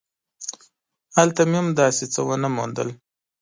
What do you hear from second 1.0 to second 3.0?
هلته مې هم داسې څه ونه موندل.